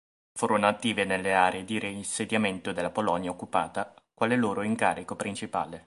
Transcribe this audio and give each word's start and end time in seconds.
Furono 0.33 0.67
attive 0.67 1.05
nelle 1.05 1.35
aree 1.35 1.63
di 1.63 1.77
reinsediamento 1.77 2.71
della 2.73 2.89
Polonia 2.89 3.29
occupata, 3.29 3.93
quale 4.15 4.35
loro 4.35 4.63
incarico 4.63 5.15
principale. 5.15 5.79